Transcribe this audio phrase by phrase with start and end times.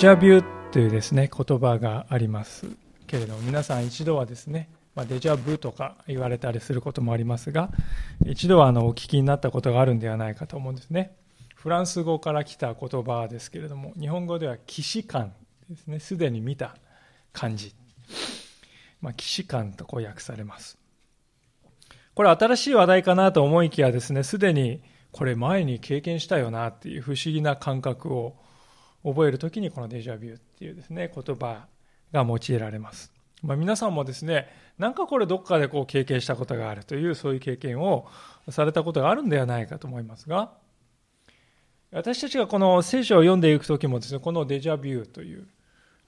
[0.00, 2.64] ジャビューというですね言葉があります
[3.06, 7.68] けれども皆さん一度はですね、まあ、デジャブとか言われたりすることもありますが
[8.24, 11.14] 一度はあのお聞きになったことがあるんではないかと思うんですね。
[11.54, 15.34] フランス語から来た言葉ですけれども日本語では既視感
[15.68, 16.00] ですね。
[16.00, 16.76] すでに見た
[17.34, 17.74] 感じ、
[19.02, 20.78] まあ、既視感とこう訳されます。
[22.14, 24.80] これ新しい話題かなと思いきやですねすでに
[25.12, 28.36] これ前に経験したよなっていう不思議な感覚を
[29.04, 31.66] 覚えるときにこのデジャビューっていうですね、言葉
[32.12, 33.12] が用いられます。
[33.42, 38.06] まあ、皆さんもですね、なんかこれどっかでこう経験したことがあるというそういう経験を
[38.50, 40.52] されたことがあるんではないかと思いますが、
[41.92, 45.46] 私たちがこの聖書を読んでいくときもですね、このデジャビューという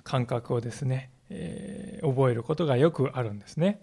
[0.05, 3.81] 感覚をですね、えー、覚えることがよくあるんですね。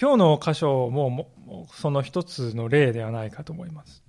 [0.00, 1.30] 今日の箇所も
[1.72, 4.02] その一つの例ではないかと思います。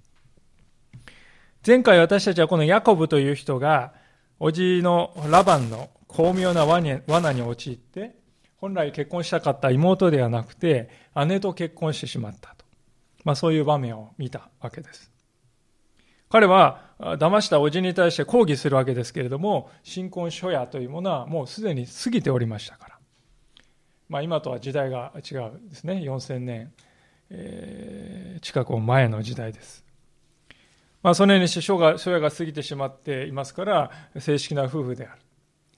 [1.65, 3.93] 前回私たちはこのヤコブという人が、
[4.39, 8.15] おじのラバンの巧妙な罠に陥って、
[8.57, 10.89] 本来結婚したかった妹ではなくて、
[11.27, 12.65] 姉と結婚してしまったと。
[13.25, 15.11] まあそういう場面を見たわけです。
[16.29, 22.99] 彼は騙したおじに対して抗議するわけですけれども、新婚初夜というものはもうすでに過ぎておりましたから。
[24.07, 25.95] まあ今とは時代が違うですね。
[25.95, 26.73] 4000年、
[27.29, 29.88] えー、近く前の時代です。
[31.01, 35.21] まあ、そのようにして生涯が過ぎてしまっていますから、正式な夫婦である。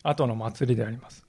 [0.04, 1.26] 後の祭りであります。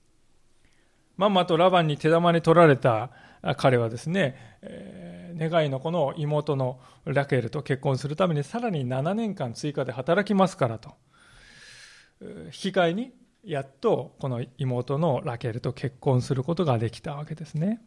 [1.15, 3.11] まんまとラバンに手玉に取られた
[3.57, 10.95] 彼はですね、えー、願いの子の妹のラケルと結婚するためにさらに7年間追加で働きますからと。
[12.21, 17.81] 引き換えに、やっとこの妹のラケルと結婚することができたわけですね。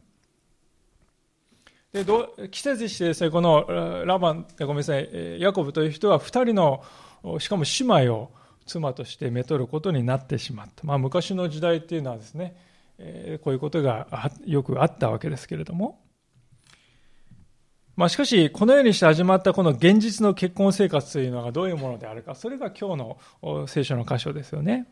[2.04, 6.84] で季節してですね、このラバン、ごめんなさい、ヤコブという人は2人の、
[7.38, 8.30] しかも姉妹を
[8.66, 10.84] 妻としてめとることになってしまった。
[10.86, 12.56] まあ、昔の時代っていうのはですね、
[12.98, 16.00] えこういうことがよくあったわけですけれども、
[17.96, 24.86] まあ、しかし、このようにして始まったこの現実の結婚生活というのがどういうものであるか、それが今日の聖書の箇所ですよね。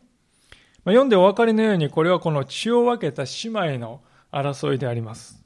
[0.83, 4.01] まあ、読んでお分かりのように、これはこの血を分けた姉妹の
[4.31, 5.44] 争いであります。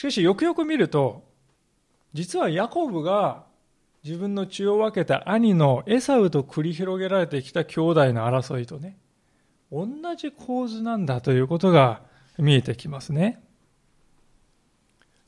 [0.00, 1.24] しかしよくよく見ると、
[2.14, 3.44] 実はヤコブが
[4.02, 8.96] 自分の血を分けた兄のエサウと繰り広げられてきた兄弟の争いとね、
[9.70, 12.00] 同じ構図なんだということが
[12.38, 13.42] 見えてきますね。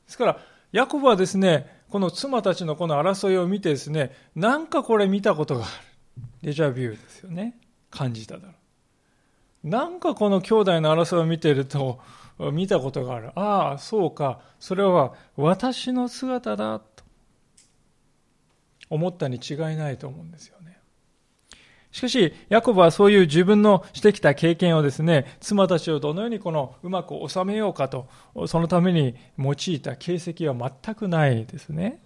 [0.07, 0.39] ですから、
[0.71, 6.23] ヤコブはですね、この妻たちのこの争いを見てですね、なんかこれ見たことがある。
[6.41, 7.59] デジャビューですよね。
[7.91, 8.53] 感じただろ
[9.65, 9.67] う。
[9.69, 11.99] なんかこの兄弟の争いを見てると、
[12.39, 13.31] 見たことがある。
[13.35, 14.39] ああ、そうか。
[14.59, 17.03] それは私の姿だと
[18.89, 20.77] 思ったに違いないと思うんですよね。
[21.91, 28.07] しかし、ヤコブはそういう自分のしてきた経験をですね、妻たちをどのようにこのうまく収めようかと、
[28.47, 32.01] そのために用いた形跡は全くないですね。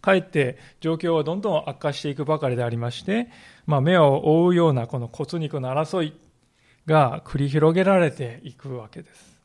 [0.00, 3.28] かえって状況はどんどん悪化していくばかりでありまして、
[3.66, 6.14] まあ、目を覆うようなこの骨肉の争い
[6.86, 9.38] が繰り広げられていくわけです。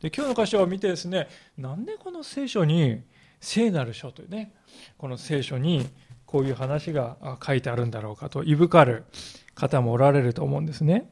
[0.00, 3.02] で今日の箇所を見てですね、なんでこの聖書に
[3.40, 4.54] 聖なる書というね、
[4.96, 5.86] この聖書に
[6.24, 9.04] こういう話が書いてあるんだろうかと、いぶかる
[9.54, 11.10] 方もおられると思うんですね。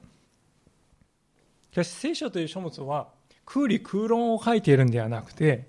[1.72, 3.08] しかし聖書という書物は
[3.44, 5.68] 空理空論を書いているんではなくて、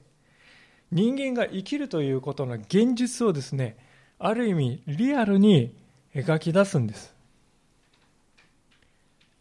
[0.92, 3.78] 人間が生きるということの現実をですね、
[4.18, 5.76] ある意味リアルに
[6.16, 7.14] 描き出すんです。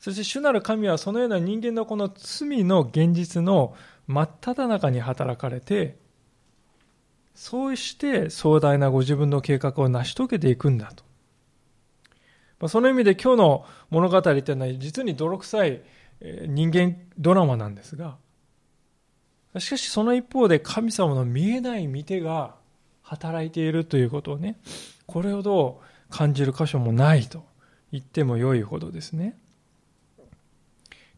[0.00, 3.74] そして主なる神はそのような人間のこの罪の現実の
[4.06, 5.96] 真っ只中に働かれて、
[7.34, 10.92] そうして壮大なご自分の計画を成し遂げていくんだ
[12.60, 12.68] と。
[12.68, 15.82] その意味で今日の物語というのは実に泥臭い
[16.20, 18.16] 人間ドラマなんですが、
[19.58, 22.56] しかしその一方で神様の見えない見てが
[23.02, 24.58] 働いているということをね、
[25.06, 25.80] これほど
[26.10, 27.44] 感じる箇所もないと
[27.92, 29.38] 言ってもよいほどですね。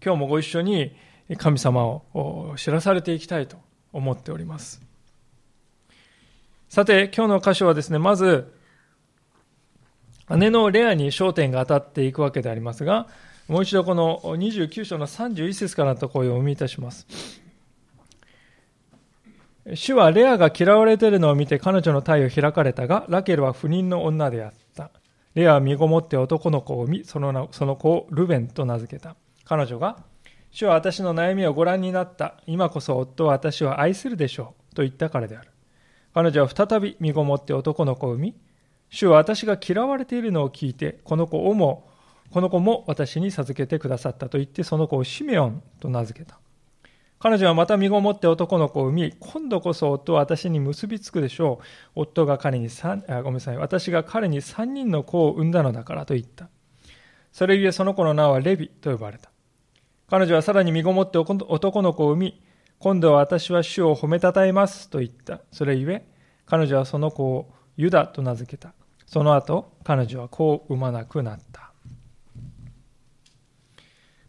[0.04, 0.94] 今日もご一緒に
[1.36, 3.58] 神様を知らされていきたいと
[3.92, 4.80] 思っております。
[6.68, 8.52] さて、今日の箇所はですね、まず、
[10.36, 13.08] 姉のレアに焦点が当たっていくわけでありますが、
[13.48, 17.06] もう一度この29章の31節からのところを読みいたします。
[19.74, 24.90] 主はレアが嫌われているのを見て彼女の体を開かれたが、ラケルは不妊の女であった。
[25.34, 29.16] レアは身ごもって男の子を産み、そのその子をルベンと名付けた。
[29.50, 29.96] 彼女が、
[30.52, 32.36] 主は私の悩みをご覧になった。
[32.46, 34.74] 今こそ夫は私を愛するでしょう。
[34.76, 35.50] と言ったからである。
[36.14, 38.36] 彼女は再び身ごもって男の子を産み、
[38.90, 41.88] 主は私が嫌われているのを聞いて、この子をも、
[42.30, 46.38] この子も私に授けてくださったと言って、その子をシメオンと名付けた。
[47.18, 51.58] 彼女はまた身ごもって男の子を産み、今度こそ夫は私に結びつくでしょ
[51.96, 52.02] う。
[52.02, 56.48] 夫が彼に三、あごめんなさい、私が彼に三人の子を産んだのだからと言った。
[57.32, 59.29] それゆえその子の名はレビと呼ばれた。
[60.10, 62.42] 彼女はさらに身ごもって男の子を産み、
[62.80, 65.40] 今度は私は主を褒めたたえますと言った。
[65.52, 66.04] それゆえ、
[66.46, 68.74] 彼女はその子をユダと名付けた。
[69.06, 71.70] その後、彼女は子を産まなくなった。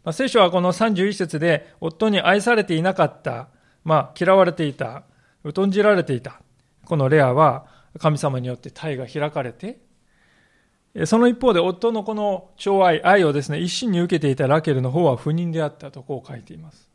[0.03, 3.47] まあ、聖書はこの31節で夫に愛されていなかった、
[3.83, 5.03] まあ、嫌われていた、
[5.55, 6.43] 疎んじられていた、
[6.85, 7.65] このレアは
[7.97, 9.79] 神様によって体が開かれて、
[11.05, 16.89] その一方で夫のこの寵愛、愛をですね、一心に受けていたラケルの方は不妊であったとこう書いています。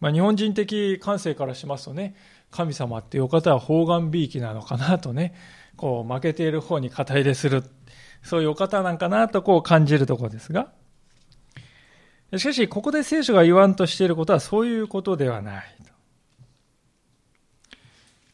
[0.00, 2.14] まあ、日本人的感性からしますとね、
[2.50, 5.34] 神様っていうお方は方眼美意気なのかなとね、
[5.76, 7.64] こう負けている方に肩入れする、
[8.22, 10.70] そういうお方なんかなとこう感じるところですが、
[12.36, 15.64] しかし、ここで聖書が言わんとしていることはそういうことではない。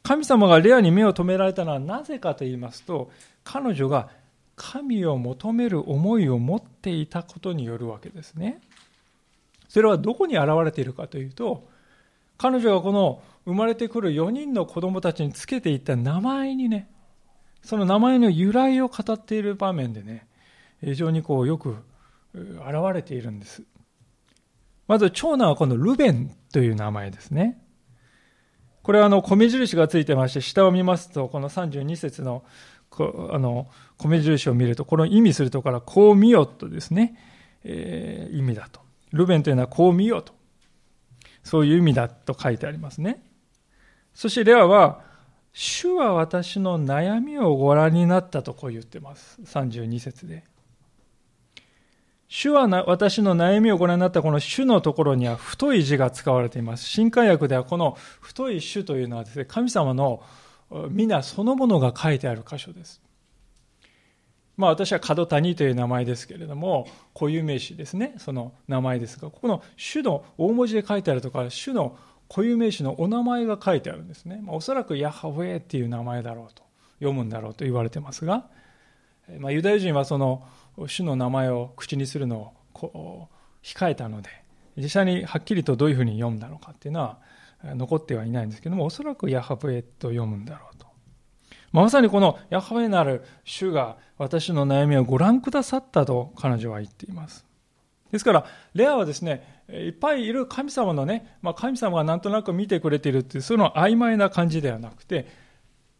[0.02, 3.12] 神様がレアに目を留められたのはなぜかと言いますと、
[3.44, 4.08] 彼女が
[4.62, 8.60] 神を求める思いを持っていたことによるわけですね。
[9.70, 11.66] それはどこに現れているかというと、
[12.36, 16.90] 彼女がこの生まれてくる4人の子供たちにつけていった名前にね、
[17.62, 20.28] その名前の由来を語っている場面でね、
[20.84, 21.76] 非常にこうよく
[22.34, 22.50] 現
[22.92, 23.62] れているんです。
[24.86, 27.58] まず長男はこのルベンという名前ですね。
[28.82, 32.44] これはあの米印がついてまして、下を見ますと、この32節の
[32.98, 33.68] あの
[34.08, 37.16] 米印を見ると、この意味するところから、こう見よとですね、
[37.64, 38.80] えー、意味だと。
[39.12, 40.32] ルベンというのはこう見よと。
[41.42, 43.22] そういう意味だと書いてありますね。
[44.14, 45.02] そしてレアは、
[45.52, 49.40] 主は私の悩みをご覧になったとこう言ってます。
[49.42, 50.44] 32節で。
[52.28, 56.84] 主は私の悩みをご覧になったこの主のところには太い字が使われています。
[56.84, 60.22] 新海訳ではこの太い主というのはですね、神様の
[60.90, 63.02] 皆そのものが書いてある箇所です。
[64.60, 71.96] まあ私は角谷という名前ですけれども、固有名詞ですね、その名前ですが、ここの主の大文字で書いてあるとか、主の
[72.28, 74.40] 固有名詞のお名前が書いてあるんですね。
[74.42, 76.62] まあ、おそらくヤハウェっていう名前だろうと、
[77.00, 78.46] 読むんだろうと言われてますが、
[79.38, 80.46] まあ、ユダヤ人はその
[80.86, 83.28] 主の名前を口にするのを
[83.62, 84.30] 控えたので
[84.76, 87.18] 実際にはっきりとどういうふうに読んだのかっていうのは
[87.62, 90.79] 残ってはいないんですけどもおそらくヤハブエと読むんだろう、
[91.72, 97.44] まさにこのヤハブエなる主が私の悩みをご覧くださったと彼女は言っています
[98.10, 98.44] ですから
[98.74, 105.28] レアはですねいっぱいいる神様のね、まあ、神様がなんとなく見てくれているっていうその曖昧な感じではなくて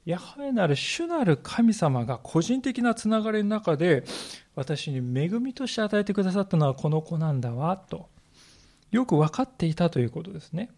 [0.06, 4.04] ヤハエなる主なる神様が個人的なつながりの中で
[4.56, 8.08] 私に恵みとして与えてくださったのはこの子なんだわと
[8.90, 10.70] よく分かっていたということですね。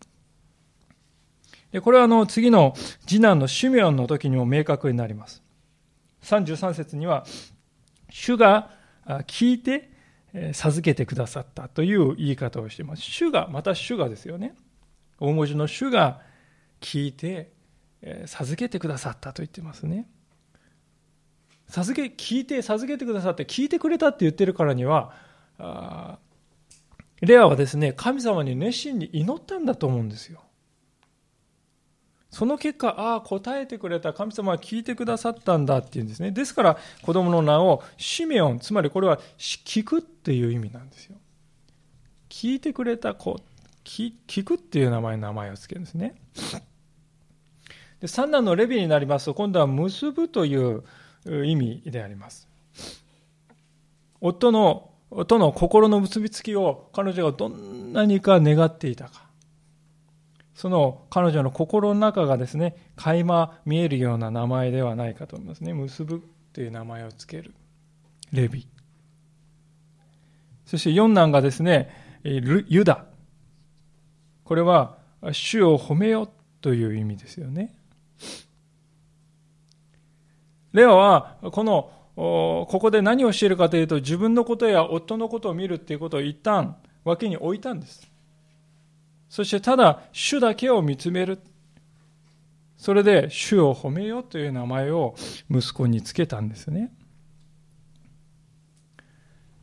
[1.72, 2.74] でこれはあの次の
[3.06, 5.42] 次男のシュメオンの時にも明確になります。
[6.22, 7.24] 33節には
[8.10, 8.70] 主が
[9.26, 9.90] 聞いて
[10.52, 13.02] 授けてくださったという言い方をしています。
[13.02, 14.54] 主が、また主がですよね。
[15.18, 16.20] 大文字の主が
[16.80, 17.52] 聞いて
[18.26, 20.08] 授けてくださったと言ってますね。
[21.68, 25.12] 授け、聞いて、授けてくださって、聞いてくれたって言ってるからには、
[27.20, 30.42] レアはですね、神様に熱心に祈ったんだと思うんですよ。
[32.32, 36.30] その結果、ああ、答えてくれた、神様は聞いてくださったんだっていうんですね。
[36.30, 41.16] ですから、子供の名をシメオン、つまりこれは聞くっていう意味なんですよ。
[42.30, 43.38] 聞いてくれた子、
[43.84, 46.14] 聞くっていう名前名前を付けるんですね。
[48.00, 50.84] で三男のレビになりますと、今度は結ぶという
[51.26, 52.48] 意味であります。
[54.22, 54.90] 夫の、
[55.26, 59.31] との心の結びつきを彼女がどんなにか願っていたか。
[60.54, 65.72] その彼女の心の中がですね、垣間見えるような名前ではないかと思いますね。
[65.72, 67.54] 結ぶという名前をつける。
[68.32, 68.66] レビ。
[70.66, 71.90] そして四男がですね、
[72.22, 73.04] ユダ。
[74.44, 74.98] これは、
[75.32, 76.28] 主を褒めよ
[76.60, 77.74] という意味ですよね。
[80.72, 88.11] レアは、この、ここで何をしているかというと、自分のことや夫のことを見るっていうことを一旦脇に置いたんです。
[89.32, 91.40] そしてただ、主だけを見つめる。
[92.76, 95.14] それで、主を褒めようという名前を
[95.50, 96.92] 息子につけたんですね。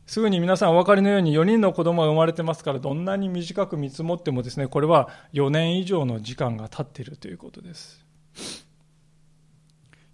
[0.06, 8.04] すぐに皆さんお分かりのように4人の子供が生まれてますから、どんなに短く見積もってもですね、これは4年以上の時間が経っているということです。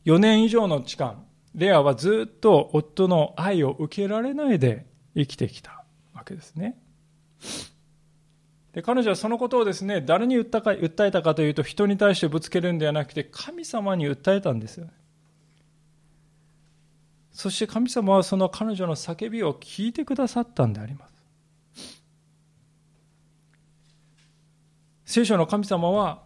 [0.05, 4.85] 4年以上の期間、レアはずっと夫の愛を受けられないで
[5.15, 5.83] 生きてきた
[6.13, 6.77] わけですね。
[8.77, 14.89] で彼女はそのことをですね、誰に訴えたかというと、人に対してぶつけるんではなくて、神様に訴えたんですよ。
[17.33, 21.15] そして神様はその彼女の叫びを聞いてくださったんであります。
[25.07, 26.23] 聖書の神様は、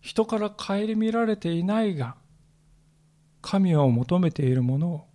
[0.00, 2.16] 人から顧みられていないが、
[3.42, 5.06] 神を求めているものを、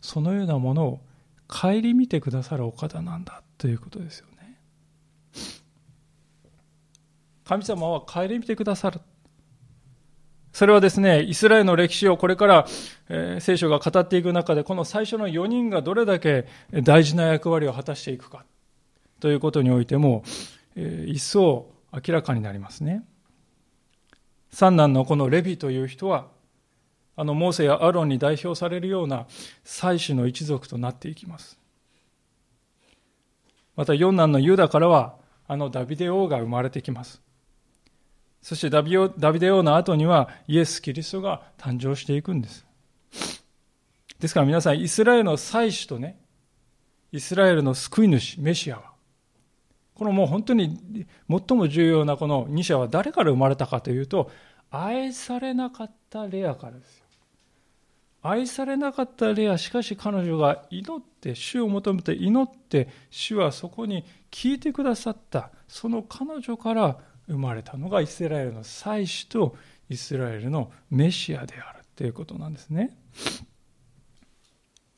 [0.00, 1.00] そのようなものを
[1.46, 4.33] 顧みてくださるお方なんだということですよね。
[7.44, 9.00] 神様は顧みてくださる。
[10.52, 12.66] それはですね、イスラエルの歴史をこれから、
[13.08, 18.44] えー、聖書が語っていく中で、この最初の4人がどれだけ大事な役割を果たしていくか
[19.18, 20.22] ということにおいても、
[20.76, 23.04] えー、一層明らかになりますね。
[24.50, 26.28] 三男のこのレビという人は、
[27.16, 29.26] あのモーセやアロンに代表されるような
[29.64, 31.58] 祭司の一族となっていきます。
[33.74, 35.16] また四男のユダからは
[35.48, 37.23] あのダビデ王が生まれてきます。
[38.44, 42.66] そしてダビダビデ王の後にはイエス・キリストが誕生していくんです。
[44.20, 46.20] ですから皆さん、イスラエルの祭司とね、
[47.10, 48.92] イスラエルの救い主、メシアは、
[49.94, 54.30] このもう本当に最も重要なこの2者は誰から生まれたかというと、
[54.70, 57.04] 愛されなかったレアからですよ。
[58.20, 69.56] 愛されなかったレアしかし彼女が祈って主を求めて祈って主はそこに聞いてくださったその彼女から生まれたのがイスラエルの祭司と
[69.88, 72.96] イスラエルのメシアであるということなんですね。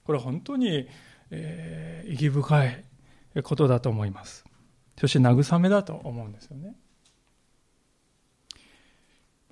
[0.04, 0.88] これは本当に、
[1.30, 2.84] えー、意義深い
[3.42, 4.44] ことだと思います。
[4.98, 6.74] そして慰めだと思うんですよね。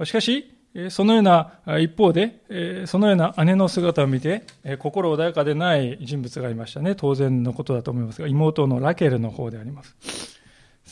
[0.05, 0.51] しかし、
[0.91, 4.45] そのような一方で、そのような姉の姿を見て、
[4.79, 6.95] 心穏やかでない人物がいましたね。
[6.97, 10.34] 当然のことだと思いますが、妹のラケルの方であります。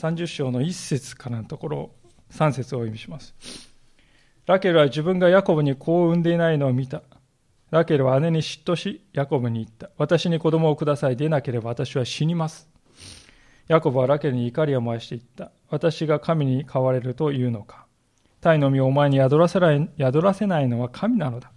[0.03, 1.91] 30章の1節からのところ、
[2.33, 3.37] 3節をお読みします。
[4.47, 7.03] ラケルは自分がヤコブに子を産んでいないのを見た。
[7.71, 9.91] ラケルは姉に嫉妬し、ヤコブに言った。
[9.99, 11.17] 私に子供をください。
[11.17, 12.69] 出なければ私は死にます。
[13.69, 15.53] ヤコブはラケルに怒りを燃やしていった。
[15.71, 17.87] 私が神に変われるというのか。
[18.41, 21.53] 鯛の実をお前に宿らせない宿らせないのは神なのだ。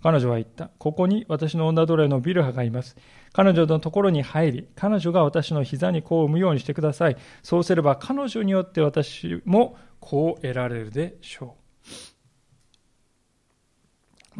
[0.00, 0.70] 彼女は言った。
[0.78, 2.96] ここに私の女奴隷のビルハがいます。
[3.32, 7.16] 彼女のところに入り、彼女が私の膝にこう産むようにしてください。
[7.42, 11.60] そうすれば彼女によって私もこう得られるでしょう。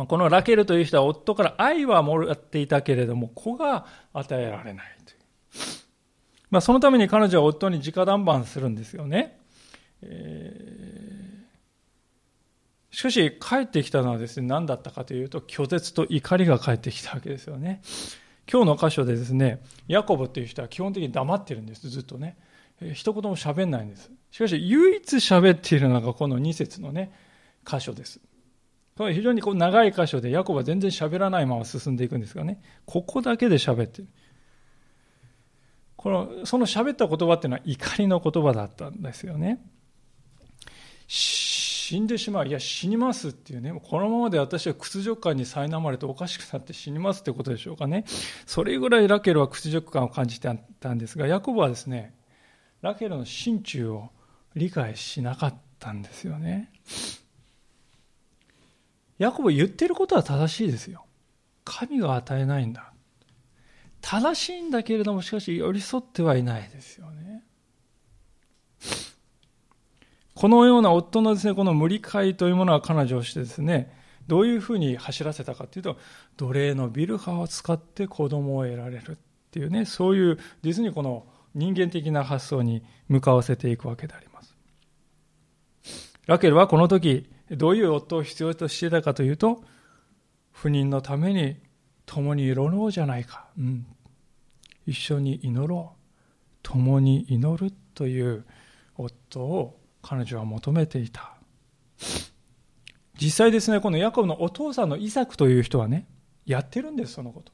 [0.07, 5.19] このラケルという人は夫から愛はもらっていたけれども、子が与えられないという。
[6.51, 9.39] まあ、そのために彼女は夫に直談判するんですよね。
[12.91, 17.83] しかし、帰ってきたのはですね、何だったかというと、拒絶と怒りが帰ってきたわけですよね。
[18.51, 22.37] 今日の箇所でですね、ヤコブという人は基本的に黙ってるんです、ずっとね。
[22.95, 24.11] 一言も喋んないんです。
[24.33, 27.13] しかし、唯一喋っているのがこの2節のね、
[27.65, 28.21] 箇所です。
[28.97, 34.09] これ非常にこう長い箇所で、ヤコブは全然喋らないまま進んでいくんですがね、ここだけで喋ってる。
[35.97, 39.61] この、その喋った言葉っていうのは怒りの言葉だったんですよね。
[41.91, 42.47] 死んでしまう。
[42.47, 43.73] いや、死にますっていうね。
[43.83, 48.05] このままで私は屈辱感に苛まれておかしくなって死にますってことでしょうかね。
[48.47, 52.15] それぐらいラケルは屈辱感を感じてたんですが、ヤコブはですね、
[52.81, 54.11] ラケルの心中を
[54.55, 56.71] 理解しなかったんですよね。
[59.19, 61.05] ヤコブ言ってることは正しいですよ。
[61.65, 62.93] 神が与えないんだ。
[64.01, 67.43] 正しいんだけれども、しかし寄り添ってはいないですよね。
[70.41, 73.95] このような夫のですね、この無理解というものは彼女をしてですね、
[74.27, 75.99] どういうふうに走らせたかというと、
[76.39, 79.21] 奴隷のビルハを使って子供を得られるっ
[79.51, 84.57] ていうね、そういう実にこの人間的な発想に向かわせていくわけであります。
[86.25, 89.63] ラケルはこの時、どういう夫を必要としていたかというと、
[90.53, 91.57] 不妊のために
[92.07, 93.49] 共に祈ろうじゃないか。
[93.59, 93.85] うん。
[94.87, 96.01] 一緒に祈ろう。
[96.63, 98.47] 共に祈るという
[98.97, 101.35] 夫を彼女は求めていた。
[103.21, 106.07] 実際ですね、このヤコブのお父さんのイサクという人はね、
[106.47, 107.53] やってるんです、そのこと。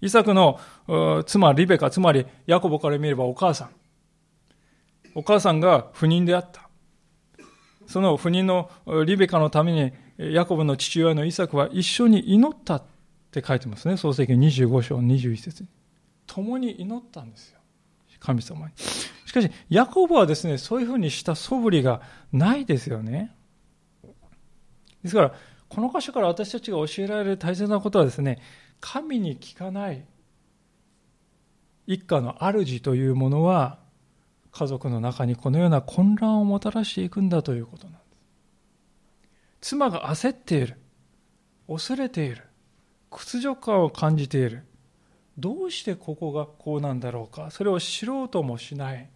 [0.00, 0.60] イサクの
[1.26, 3.70] 妻リベカ、つまりヤコブから見ればお母さん。
[5.14, 6.68] お母さんが不妊であった。
[7.86, 8.70] その不妊の
[9.06, 12.82] リベカのためにヤコブの父親のイサクは一緒に祈ったっ
[13.30, 13.96] て書いてますね。
[13.96, 15.68] 創世記25章21節に。
[16.26, 17.58] 共に祈ったんですよ。
[18.20, 18.72] 神様に。
[19.40, 22.02] しかし、ヤコブはですね、そういうふうにした素振りが
[22.32, 23.34] ないですよね。
[25.02, 25.34] ですから、
[25.68, 28.40] この箇所から私たちが教えられる大切なことはですね、
[28.80, 30.04] 神に聞かない
[31.86, 33.78] 一家の主というものは、
[34.52, 37.98] 家族の中にこのような混乱をもたらしていくんだということなんで
[39.60, 39.68] す。
[39.72, 40.76] 妻が焦っている。
[41.66, 42.44] 恐れている。
[43.10, 44.64] 屈辱感を感じている。
[45.38, 47.50] どうしてここがこうなんだろうか。
[47.50, 49.08] それを知ろうともしない。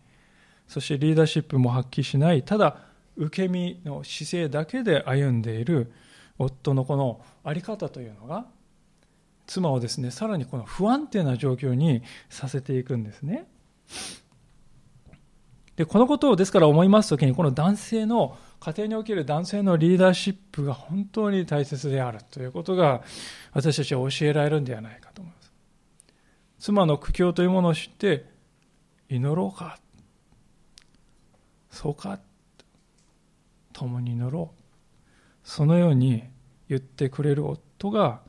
[0.73, 2.43] そしてリーダーシップも発揮しない。
[2.43, 2.79] ただ、
[3.17, 5.93] 受け身の姿勢だけで歩んでいる
[6.39, 8.47] 夫のこの在り方というのが、
[9.47, 13.47] 妻をですね、さらにこの不安定な状況にさせていくんですね。
[15.77, 23.03] で、このことをですから思いますときに、この男性の、家庭における男性のリーダーシップが本当に大切であるということが、
[23.53, 25.53] 私たちは教えられるんではないかと思います。
[26.61, 28.25] 妻の苦境というものを知って、
[29.11, 29.82] 祈ろうか。
[31.73, 32.21] そうか。
[33.73, 34.63] 共に祈ろう。
[35.43, 36.23] そのように
[36.69, 38.21] 言ってくれる夫が、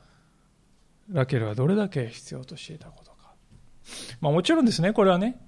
[1.12, 3.34] ラケルはどれだけ必要としていたことか。
[4.20, 5.38] まあもちろんですね、これはね、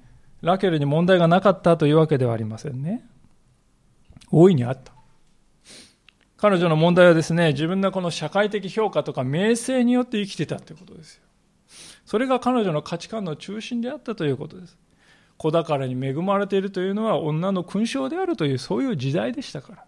[0.43, 3.09] ラケルに問題がなかったというわけではありませんね。
[4.31, 4.93] 大いにあった。
[6.37, 11.23] 彼女の問題はですね、自分のこの社会的評価とか名声によって生きてたということですよ。
[12.05, 14.76] それが彼女の価値観の中心であったということです。
[15.38, 19.85] 子宝に恵まれているというのは女の勲章であるというそういう時代でしたから。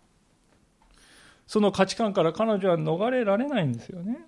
[1.46, 4.18] その価値観から彼女は逃れられないんですよね。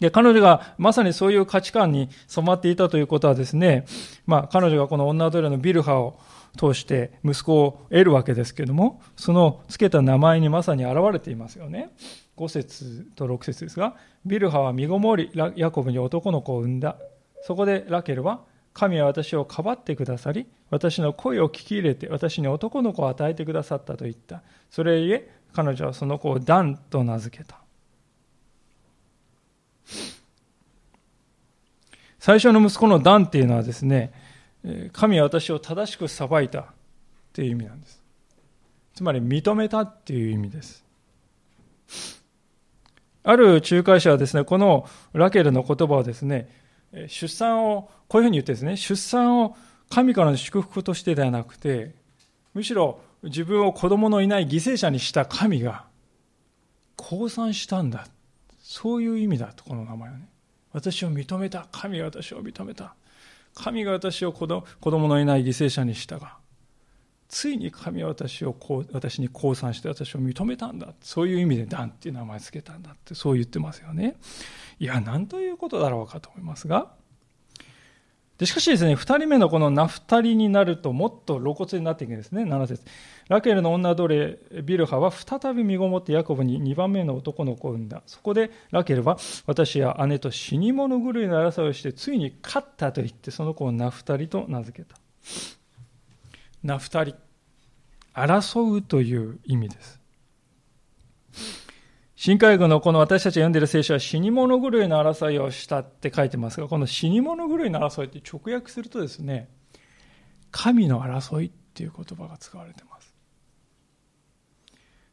[0.00, 3.86] で、彼女がまさにそういう価値観に染まっていたということはですね、
[4.26, 6.18] まあ彼女がこの女奴隷のビルハを
[6.58, 11.90] 通して息子を得るわけですけれども、その付けた名前にまさに現れていますよね。
[12.36, 13.94] 5節と6節ですが、
[14.26, 16.96] ビルハは身ごもり、ヤコブに男の子を産んだ。
[17.42, 18.40] そこでラケルは、
[18.76, 24.42] 神は私をかばってくださり、私の声を聞き入れて、私に男の子を与えてくださったと言った。
[24.68, 27.58] それゆえ、彼女はその子をダンと名付けた。
[32.18, 34.12] 最初の息子のダンっていうのはですね、
[34.92, 36.64] 神は私を正しく裁いたっ
[37.32, 38.02] ていう意味なんです。
[38.94, 40.84] つまり認めたっていう意味です。
[43.22, 46.65] ある仲介者はですね、このラケルの言葉をですね、
[47.08, 49.56] 出産を、こういうふうに言ってですね、出産を
[49.90, 51.94] 神からの祝福としてではなくて、
[52.54, 55.84] むしろ自分を子供のいない犠牲者にした神が、
[56.96, 58.06] 降参したんだ。
[58.62, 60.28] そういう意味だと、この名前はね。
[60.72, 61.68] 私を認めた。
[61.72, 62.94] 神は私を認めた。
[63.54, 66.36] 神が私を子供のいない犠牲者にしたが、
[67.28, 68.54] ついに神は私を
[68.92, 70.94] 私に降参して私を認めたんだ。
[71.00, 74.16] そういう意味でダンっていう名前つけたんだってそう言ってますよね。
[74.78, 76.92] いや、なんということだろうかと思いますが。
[78.38, 82.84] でしかしですね、二人目のこのナフタリになるともっと露骨になっていくんですね、7節
[83.28, 88.02] ラケルの女奴隷ビルハは再び身ごもってヤコブに2番目の男の子を産んだ。
[88.06, 94.98] そこでラケルは私や姉と死に物狂いの争いをしてついに勝ったと言ってその子をナフタリと名付けた。
[96.62, 97.14] ナフタリ。
[98.12, 99.98] 争うという意味です。
[102.26, 109.48] 新海軍のこの私たちが読んでいる聖書は死に物狂いの争いをしたって書いてますが、この死に物狂いの争いって直訳するとですね、
[110.50, 113.14] 神の争いっていう言葉が使われてます。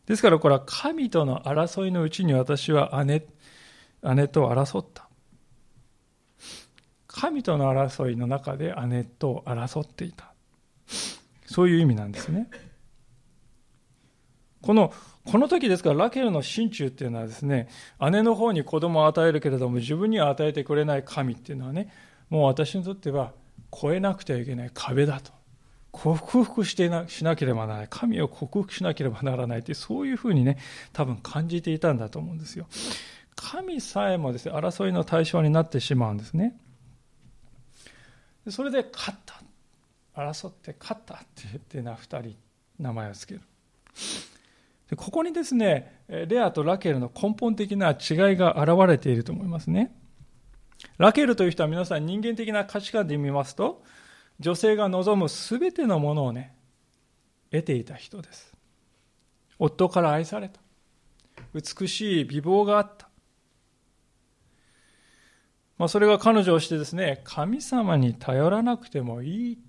[0.08, 3.28] ですからこれは神との争いのうちに私は姉、
[4.02, 5.08] 姉と争った。
[7.06, 10.34] 神との争いの中で姉と争っていた。
[11.46, 12.50] そういう意味なんですね。
[14.64, 14.92] この
[15.26, 17.70] この時ですからラケルの心中っていうのはですね
[18.12, 21.90] 姉の方に子供を与えるけれども自分には与えてくれない神っていうのはね
[22.30, 23.32] もう私にとっては
[23.72, 25.32] 超えなくてはいけない壁だと。
[25.92, 27.88] 克服してなしなければならない。
[27.88, 30.58] 神を克服しなければならないってそういうふうにね
[30.92, 32.68] 多分感じていたんだと思うんですよ。
[33.36, 36.58] 神さえもですね争いの対象になってしまうんですね。
[38.50, 39.42] それで勝った。
[40.16, 42.36] 争って勝ったって言ってな2人
[42.80, 43.46] 名前を付ける。
[44.96, 49.96] ここにですね、レアとラケルの根本的な違いが現れていると思いますね。
[50.98, 53.84] ラケルという人は皆さん人間的な価値観で見ますと、
[54.40, 56.56] 女性が望む全てのものをね、
[57.52, 58.54] 得ていた人です。
[59.58, 60.60] 夫から愛された。
[61.54, 63.10] 美しい美貌があった。
[65.78, 69.60] まあ、それが彼女をしてですね、神様に頼らなくてもいい。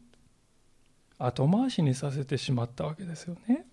[1.19, 3.67] 後回しにさせてしまったわけですよね。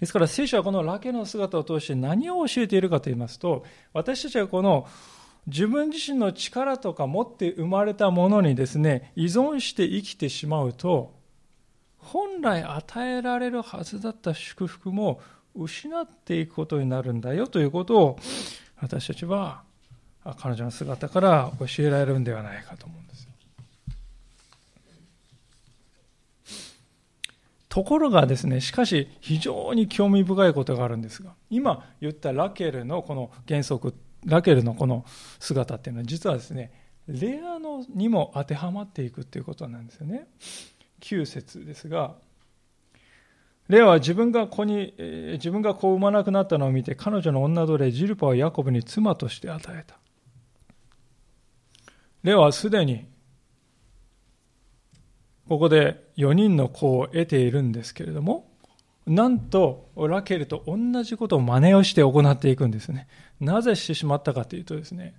[0.00, 4.86] ですから聖書はこのラケの姿を通して何を教えているかと言いますと、私たちはこの
[5.46, 11.14] 自分自身の力とか持って生まれたものにですね、依存して生きてしまうと、
[11.98, 15.20] 本来与えられるはずだった祝福も
[15.54, 18.18] 失っていくことになるんだよということを
[18.80, 19.62] 私たちは
[20.38, 23.30] 彼女の姿から教えられるんではないかと思うんですよ。
[27.76, 33.92] ところがですね、しかし非常に興味深いことがあるんですが、今言ったラケルのこの原則、
[34.24, 35.04] ラケルのこの
[35.40, 36.72] 姿っていうのは実はですね、
[37.06, 40.26] レアのにも当てはまっていくっていうことなんですよね。
[41.02, 42.14] 9節ですが、
[43.68, 44.94] レアは自分が子に、
[45.34, 49.98] 自分が子を産まなくなったのを見て、彼女の女奴隷ジルパをヤコブに妻として与えた。
[52.22, 53.04] レアはすでに、
[55.48, 58.50] ここで4人の子を得ているんですけれども、
[59.06, 63.06] なんと、ラケルと同じことを真似をして行っていくんですね。
[63.40, 65.14] なぜしてしまったかというとですね、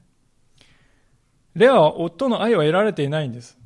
[1.55, 3.57] レアは夫の愛を得られていないんです。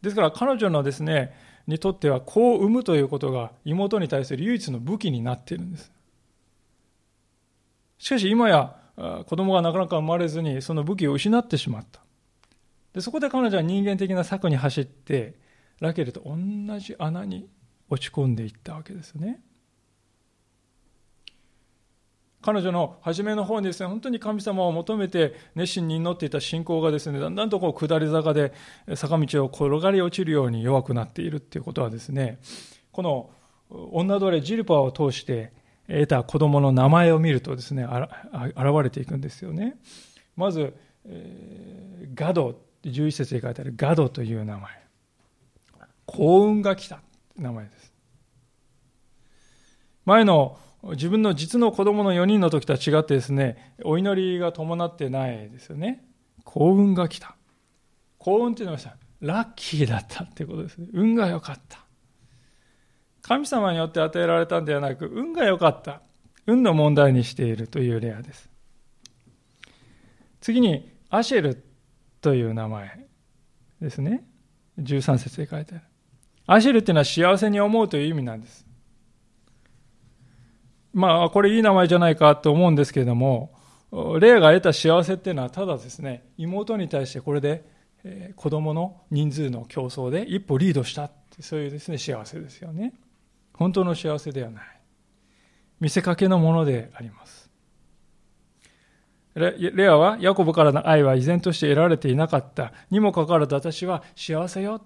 [0.00, 1.34] ですから彼女のですね、
[1.66, 5.92] にとっては子を産むということが妹に対する唯一の武器になっているんです。
[7.98, 12.00] しかし今や子供がなかなか生まれずにその武器を失ってしまった。
[12.94, 15.34] でそこで彼女は人間的な策に走って
[15.80, 17.48] ラケルと同じ穴に
[17.88, 19.40] 落ち込んでいったわけですね。
[22.40, 28.52] 彼女の初めの方にですね、本当に神様を求めて熱心に祈っていた信仰がですね、だんだんとこう下り坂で
[28.94, 32.38] 坂道を転がり落ちるように弱くなっているっていうことはですね、
[32.92, 33.30] この
[33.70, 35.52] 女奴隷ジルパを通して
[35.88, 39.76] 得た子供の名前を見るとですね、現れていくんですよね。
[40.36, 40.74] まず、
[41.06, 44.87] えー、ガド、11節に書いてあるガドという名前。
[46.08, 47.00] 幸運が来た
[47.36, 47.92] 名前です。
[50.06, 50.58] 前の
[50.92, 56.02] 自分の実の子供の4人の時とは違ってですね、お祈りが伴ってないですよね。
[56.44, 57.36] 幸運が来た。
[58.16, 58.78] 幸運っていうのは
[59.20, 60.88] ラッキーだったってことですね。
[60.94, 61.84] 運が良かった。
[63.20, 66.00] 神様によって与えられたんではなく、運が良かった。
[66.46, 68.48] 運の問題にしているというレアです。
[70.40, 71.62] 次に、アシェル
[72.22, 73.06] という名前
[73.82, 74.24] ですね。
[74.78, 75.84] 13節で書いてある。
[76.50, 78.66] アシェルっていうのは幸せに思うという意味なんです。
[80.94, 83.52] まあ、これいい名前じゃないかと思うんですけれども、
[84.18, 87.64] レアが得た幸せっていうのはただですね、妹に対してこれで、
[88.34, 92.94] 子供の人数の競争で一歩リードしたってそういうですね、幸せですよね。
[93.52, 94.64] 本当の幸せではない。
[95.80, 97.50] 見せかけのものであります。
[99.34, 102.72] レアはヤコブからの愛は依然として得られていなかった。
[102.90, 104.82] にもかかわらず私は幸せよ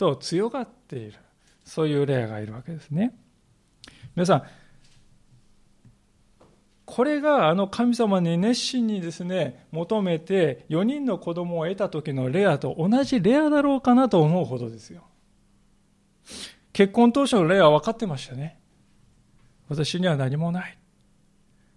[0.00, 1.18] と強がっている。
[1.62, 3.14] そういうレアがいるわけですね。
[4.16, 4.42] 皆さん、
[6.86, 15.04] これがあの神様に熱心にですね、求めて4人の子供を得た時のレアと同じレアだろうかなと思うほどですよ。
[16.72, 18.58] 結婚当初のレアは分かってましたね。
[19.68, 20.78] 私には何もない。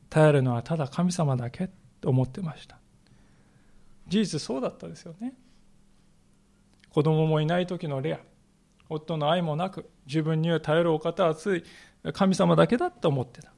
[0.10, 2.80] 頼るのはただ神様だけと思ってました。
[4.08, 5.34] 事実そうだったですよね。
[6.94, 8.20] 子供もいない時のレア。
[8.90, 11.64] 夫の愛もなく、自分には頼るお方はつい
[12.14, 13.52] 神様だけだと思ってた。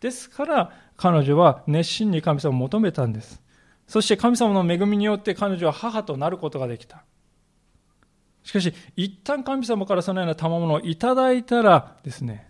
[0.00, 3.42] ですから彼女は熱心に神様を求めたんです。
[3.88, 7.04] そして神様の恵みによって彼女は母となることができた。
[8.44, 12.48] しかし、一旦神様からそのような賜物をいただいたらですね、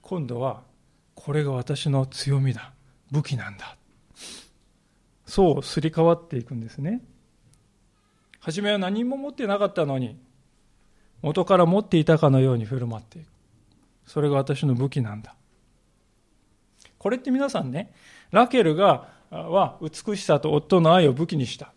[0.00, 0.62] 今度は、
[1.14, 2.72] これが私の強みだ。
[3.10, 3.76] 武器なんだ。
[5.26, 7.02] そうすり替わっていくんですね。
[8.46, 10.16] 初めは何も持ってなかったのに、
[11.20, 13.26] 元から持っていたかのように振る舞っていく。
[14.06, 15.34] それが私の武器なんだ。
[16.96, 17.92] これって皆さんね、
[18.30, 21.72] ラケルが、は美しさと夫の愛を武器にした。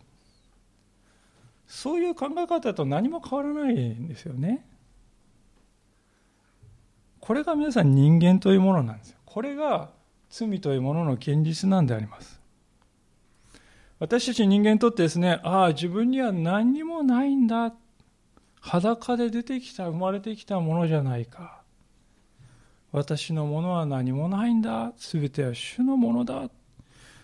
[1.66, 4.64] そういう考え方と何も変わらないんですよね。
[7.18, 9.18] これが皆さん人間というものなんですよ。
[9.26, 9.90] これが
[10.28, 12.39] 罪というものの現実なんであります。
[14.00, 17.74] 私たち人間にとってですね、ああ、自分には何にもないんだ。
[18.60, 21.60] 裸で出てきた、生まれてきたものじゃないか。
[22.92, 24.94] 私のものは何もないんだ。
[24.96, 26.50] すべては主のものだ。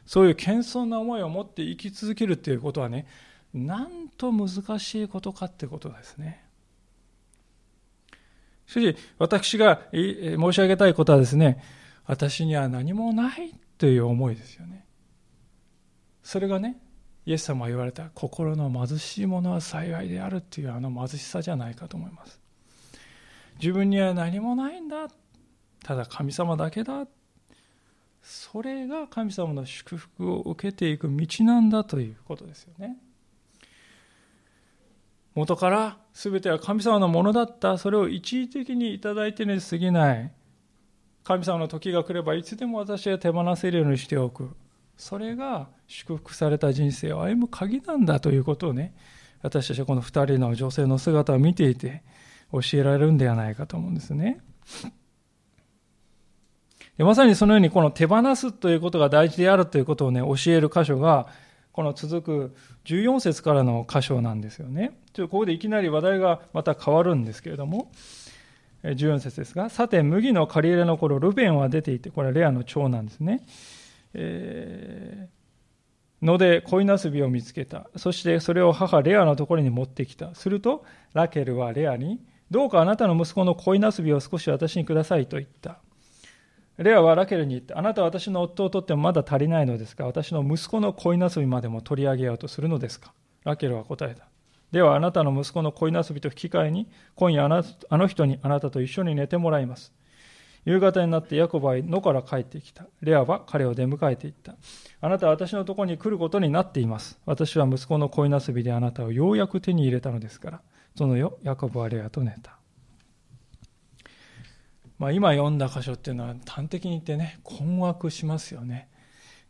[0.05, 3.07] そういう謙遜な思いを持って生き続けるっていうことはね、
[3.55, 6.45] なんと難しいことかってことですね。
[8.67, 11.62] しかし、私が申し上げたいことはですね、
[12.05, 14.86] 私には何もないという思いですよね。
[16.27, 16.77] それがね、
[17.25, 22.41] イエス様が言われた心の貧しいものは幸いであるっていうあの貧しさじゃないかと思います。
[23.61, 25.09] 自分には何もないんだ。
[25.85, 27.07] ただ神様だけだ
[28.23, 32.97] それが神様の祝福を受けていく道なんだということですよね
[35.37, 40.33] 元から全ては神様のものだったそれを一時的にいただいてに過ぎない
[41.23, 44.57] 神様の時が来ればいつでも私が手放せるようにしておく。
[44.97, 48.94] それが祝福された人生を歩む鍵なんだということをね、
[49.42, 52.03] 私たちはこの二人の女性の姿を見ていて
[52.53, 54.40] 教えられるんではないかと思うんですね。
[56.96, 61.29] でまさにそのようにこの手放すということが大事であるということをね、教える箇所が、
[61.72, 64.99] この続く14節からの箇所なんですよね。
[65.12, 67.92] ちょっとここでいきなり話題がまた変わるんですけれども、
[68.83, 73.42] 14節ですが、さて、麦の借り入れの頃、ルベンは出ていて、これはレアの長男ですね。
[74.14, 75.36] えー、
[76.22, 77.88] ので、恋なすびを見つけた。
[77.96, 80.35] そしてそれを母レアのところに持ってきた。
[80.35, 85.79] すると、ラケルはレアに、どうかあなたの息子の恋なすびを少し私にくださいと言った。
[86.79, 93.12] レアはラケルに言って、あなたは私の夫を取ってもまだ足りないのですが、私の息子の恋なすびまでも取り上げようとするのですか？
[93.44, 94.26] ラケルは答えた。
[94.72, 99.92] ではあなたの息子の恋なすびと引き換えに、今夜あの人にあなたと一緒に寝てもらいます。
[100.66, 102.87] 夕方になってヤコブは野から帰ってきた。
[103.00, 104.57] レアは彼を出迎えていった。
[105.00, 107.20] あなたは私のところに来ることになっています。
[107.24, 110.61] 私は息子の恋なすびであなたをようやく手に入れたのですから。
[110.96, 112.59] その夜、ヤコブはレアと寝た。
[114.98, 118.88] まあ、今読んだ箇所っていうのは端的に言ってね、困惑しますよね。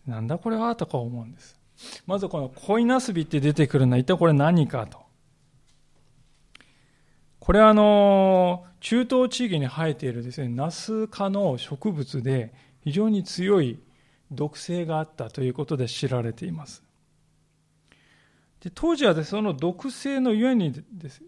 [0.06, 1.58] なんだこれはとか思うんです。
[2.06, 5.06] まずこの恋なすびって出てくるのは一体これ何かと。
[7.38, 13.80] これはあの、中東地域に生えているですね、ナス科の植物で非常に強い
[14.30, 16.84] 毒性があったということで知られています。
[18.60, 20.72] で当時はでその毒性のゆえに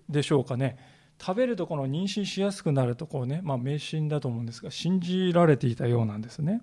[0.09, 0.79] でしょうかね、
[1.21, 6.63] 食べるとこの妊娠しやすくなるとこうね、まあ、迷信だと思うんですが信じられていたようなんですね。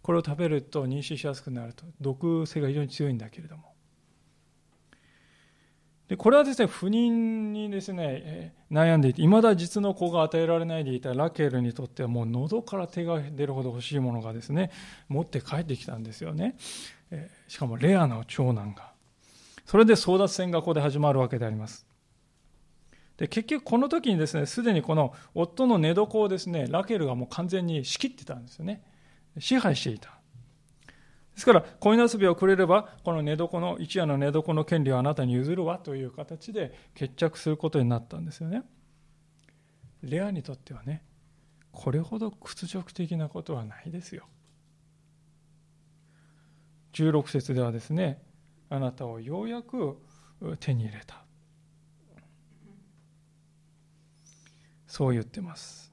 [0.00, 3.69] これを食べると妊娠しやすくなると毒性が非常に強いんだけれども。
[6.10, 14.72] でこれはですね不妊にですね、悩んでいていまだ実の子が与えられないでいたラケルにとってはもう喉から手が出るほど欲しいものがですね
[15.08, 16.56] 持って帰ってきたんですよね、
[17.46, 18.90] しかもレアな長男が。
[19.66, 21.86] それで争奪戦がここで始まるわけであります。
[23.16, 28.82] で結局この時にですねすでにこの夫の寝床をですねラケルがもう完全に仕切ってたんですよね。
[29.38, 30.19] 支配していた。
[31.40, 38.62] ですから恋なすびをくれればこの寝床の一夜の寝床の権利をあなたに譲るわという形で決着することになったんですよね。
[40.02, 41.02] レアにとってはね
[41.72, 44.26] これほど屈辱的なことはないですよ。
[46.92, 48.20] 16節ではですね
[48.68, 49.96] あなたをようやく
[50.60, 51.24] 手に入れた。
[54.86, 55.90] そう言ってます。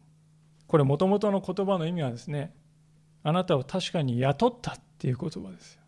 [0.67, 2.53] これもともとの言葉の意味はですね、
[3.23, 4.77] あなたを確かに雇った。
[4.97, 5.81] っていう言葉ですよ。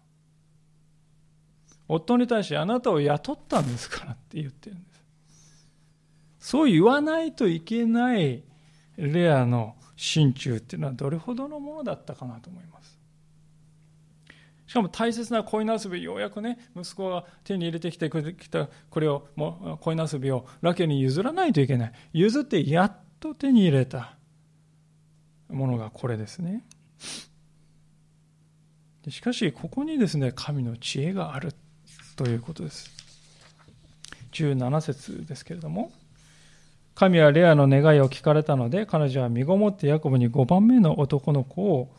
[1.88, 5.04] 夫に対してあなたを雇ったんですからって言ってるんです。
[6.40, 8.44] そう言わないといけない
[8.98, 13.00] レアの心中っていうのはどれほどのものだったかなと思います。
[14.68, 18.08] しかも大切な恋なすび、ようやくね、息子が手に入れてきて
[18.40, 21.92] きたこれを、も恋なすびをラケに譲らないといけない。
[22.14, 24.16] 譲ってやっと手に入れた
[25.50, 26.68] ものがこれですね。
[29.08, 31.54] しかし、ここにですね、神の知恵がある
[32.16, 32.92] ということです。
[34.34, 35.92] 17節ですけれども、
[36.96, 41.90] 神はレアの願いを聞かれたので、彼女は身ごもってヤコブに5番目の男の子を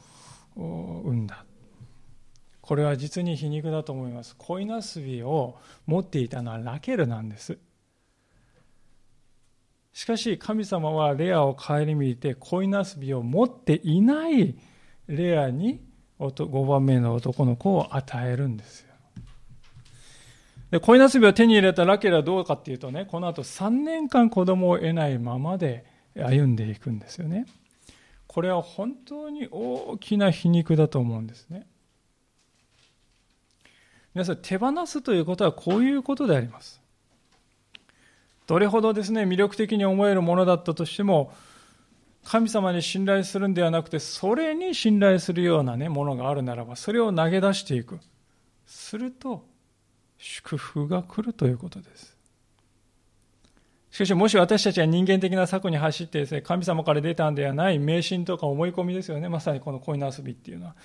[0.57, 1.45] 産んだ。
[2.61, 4.37] これは実に皮肉だと思います。
[4.37, 7.59] 恋なすびを持っていたのはラケルなんです。
[9.93, 14.55] しかし神様はレアを顧みて恋なすびを持っていない
[15.09, 15.81] レアに
[16.29, 18.91] 5番目の男の子を与えるんですよ。
[20.71, 27.47] で恋なすびを手に入れたラケルはどうかっていうとね、この後3年間子供を得ないままで歩んでいくんですよね。
[28.29, 31.67] これは本当に大きな皮肉だと思うんですね。
[34.15, 36.81] 皆さん、手放すということはこういうことであります。
[38.47, 41.33] どれほどですね、魅力的に思えるものだったとしても、
[42.25, 47.99] 神様に信頼するんではなくて、それに信頼するようなね、ものがあるならば、それを投げ出していく。
[48.67, 49.47] すると、
[50.19, 52.17] 祝福が来るということです。
[53.91, 59.29] しかし、もし私たちは人間的な策に走ってですね、神様から出たんではない迷信とか思い込みですよね。
[59.29, 60.77] まさにこの恋の遊びっていうのは。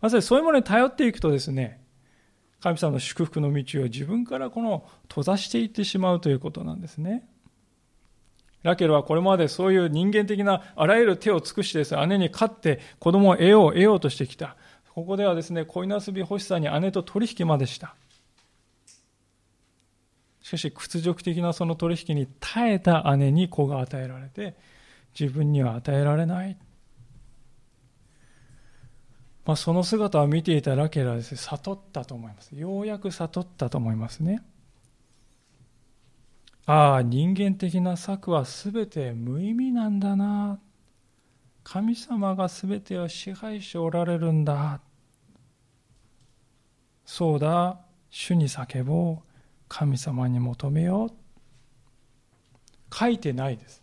[0.00, 1.80] まさにそういうものに頼っていくとですね、
[2.60, 7.28] 神様の祝福の道を自分からこの閉ざしていってしまうということなんですね。
[8.68, 14.56] ラケルはこれまでそういう人間的なあらゆる手を尽くしてですね、姉に勝って子供を得よう得ようとしてきた。
[14.94, 17.94] ここではですね、恋なすび欲しさに姉と取引までした。
[20.42, 24.56] しかし屈辱的なその取引に耐えた姉に子が与えられて、
[25.18, 26.58] 自分には与えられない。
[29.46, 32.54] まあ、その姿を見ていたラケルはですね、悟ったと思います。
[32.54, 34.42] ようやく悟ったと思いますね。
[36.70, 40.60] ああ、人間的な策は全て無意味なんだな。
[41.64, 44.82] 神様が全てを支配しておられるんだ。
[47.06, 49.22] そうだ、主に叫ぼう。
[49.66, 51.10] 神様に求めよう。
[52.94, 53.82] 書いてないです。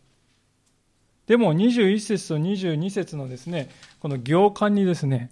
[1.26, 5.32] でも21節と22節のですね、この行間にですね、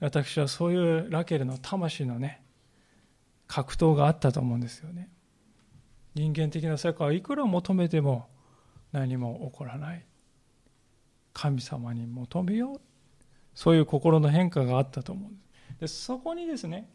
[0.00, 2.42] 私はそういうラケルの魂のね、
[3.46, 5.10] 格闘があったと思うんですよね。
[6.14, 8.28] 人間的な世界をいくら求めても
[8.92, 10.04] 何も起こらない。
[11.32, 12.80] 神様に求めよう。
[13.54, 15.42] そういう心の変化があったと思うんです。
[15.80, 16.88] でそこにですね、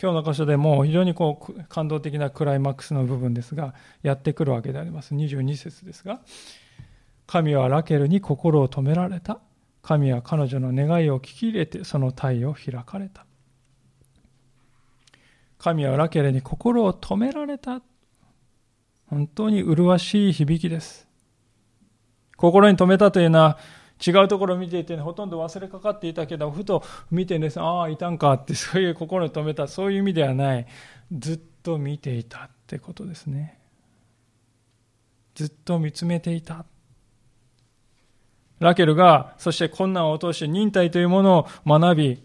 [0.00, 5.14] 今日の箇所でも非常にこう感動的なクライマックスの部分ですが、やってくるわけであります。
[5.14, 6.20] 22節ですが、
[7.26, 9.40] 神はラケルに心を止められた。
[9.82, 13.26] 神は彼女の願いを聞き入れてその体を開かれた。
[15.58, 17.82] 神はラケルに心を止められた。
[19.08, 21.08] 本当に麗しい響きです。
[22.36, 23.58] 心に留めたというのは
[24.06, 30.66] 違うところを見ていて、ね、ほとんど忘れかかっていたけど、ふと見てね、ああ、いたんかって、そういう心に留めた、そういう意味ではない。
[31.10, 33.58] ずっと見ていたってことですね。
[35.34, 36.64] ずっと見つめていた。
[38.60, 42.22] ラケルが、そして困難を通して忍耐というものを学び、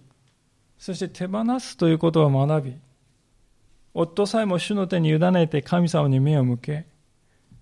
[0.78, 2.76] そして手放すということを学び、
[3.94, 6.88] 夫さえも主の手に委ねて神様に目を向け、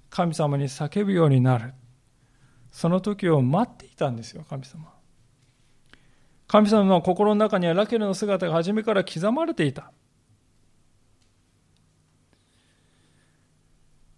[0.09, 1.73] 神様に叫ぶようになる。
[2.71, 4.93] その時を待っていたんですよ、神様。
[6.47, 9.91] 神様の心の中にはラケルの姿が初めから刻まれていた。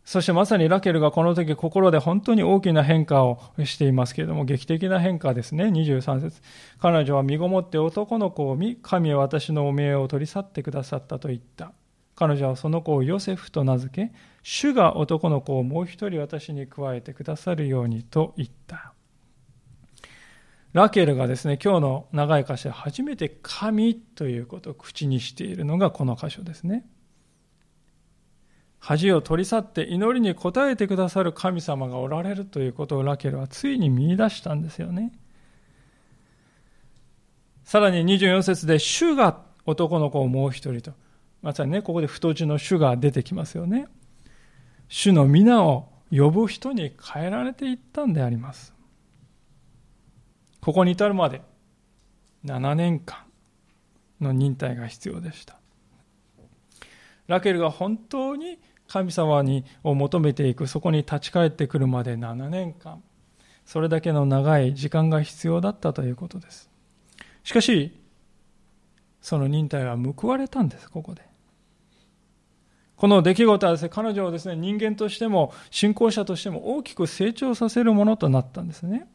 [0.03, 5.65] そしてまさにラケルがこの時心で本当に大きな変化をしていますけれども、劇的な変化ですね。
[5.65, 6.41] 23節
[6.79, 11.71] 彼女は身ごもって男の子を見、神は私のお命を取り去ってくださったと言った。
[12.15, 18.93] 彼女はその子をヨセフと名付け、主が男の子をもう一人私に加えてくださるようにと言った。
[20.73, 26.85] ラケルがですね、今日の長い箇所で初めて神ということを口にしているのがこの箇所ですね。
[28.79, 35.13] 恥を取り去って祈りに応えてくださる神様がおられるということをラケルはついに見出したんですよね。
[37.63, 40.91] さらに24節で主が男の子をもう一人と。
[41.43, 43.85] まさにね、ここで太字の主が出てきますよね。
[44.87, 48.73] 主の皆を呼ぶ人に変えられていったんであります。
[50.61, 51.41] ここに至るまで
[52.45, 53.25] 7年間
[54.21, 55.59] の忍耐が必要でした。
[57.27, 63.01] ラケルが本当に神様にを求めていくそこに立ち返ってくるまで7年間
[63.65, 66.69] それだけの長い時間が必要だったということです
[67.43, 67.97] しかし
[69.21, 71.32] その忍耐は報われたんですここで
[73.03, 79.09] この出来事はですね彼女をですね人間としても信仰者としても大きく成長させるものとなったんですね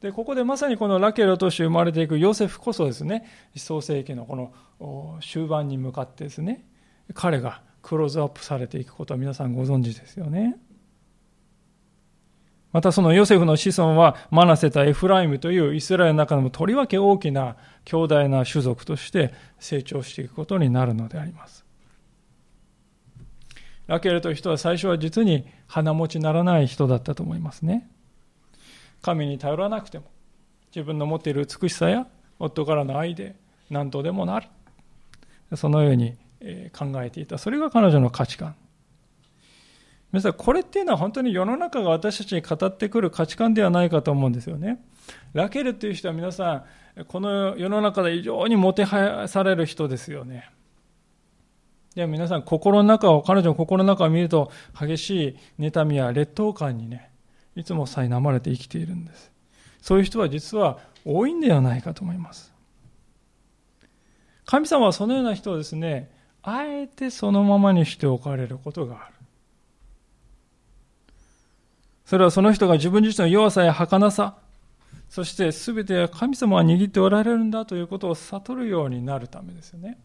[0.00, 6.64] でここでまさにこのラケルを通して生まれていくヨセフこそですね創世紀のこの終盤に向かってですね
[7.12, 10.56] 彼がクローズアップされていくことは皆さんご存知ですよね。
[12.72, 21.63] またそのヨセフの子孫はマナセとエフライムというイスラエルの中でもとりわけ大きな強大な種族として成長していくことになるのであります。
[23.86, 27.90] ラケルという人は最初は実に鼻持ちならない人だったと思いますね。
[29.02, 30.06] 神に頼らなくても
[30.74, 32.06] 自分の持っている美しさや
[32.38, 33.36] 夫からの愛で
[33.70, 34.48] 何とでもなる。
[35.56, 36.16] そのように
[36.76, 37.38] 考えていた。
[37.38, 38.54] それが彼女の価値観。
[40.12, 44.80] 皆さん、これっていうのは本当に世の中が私たちに語ってくる価値観ではないかと思うんですよね。
[45.32, 46.64] ラケルっていう人は皆さ
[46.96, 50.48] ん、この世の中で非常にもてはやされる人ですよね。
[51.94, 55.10] で皆さん、心の中を、彼女の心の中を見ると、激し
[55.58, 57.10] い妬みや劣等感にね、
[57.54, 59.30] いつも苛まれて生きているんです。
[59.80, 62.52] そういう人は実は多いんではないかと思います。
[64.46, 66.10] 神様はそのような人をですね、
[66.42, 69.14] あえてそのままにしておかれることがある。
[72.06, 74.36] それはその人が自分自身の弱さや儚さ、
[75.08, 79.98] そして全ては神様は握っておられるんだということを悟るようになるためですよね。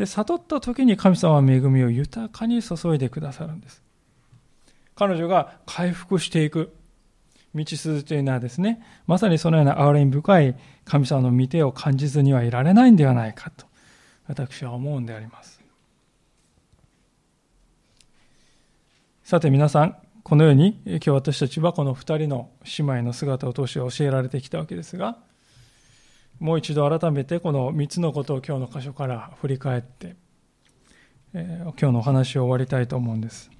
[0.00, 3.82] で、悟った時に神様は恵みを豊かに注いでくださるんです。
[4.94, 6.74] 彼女が回復していく
[7.54, 13.66] 道筋というのはですね、まさにそのような憐れみ深い神様の御手を感じずにはいられないんではないかと。
[14.26, 15.60] 私は思うんであります。
[19.22, 22.48] さて皆さん、このように今日私たちはこの二人の
[22.78, 25.18] 姉妹の姿を通して教えられてきたわけですが、
[26.40, 30.16] もう一度改めてこの3つのことを今日の箇所から振り返って、
[31.34, 33.50] えー、今日のお話を終わりたいと思うんです。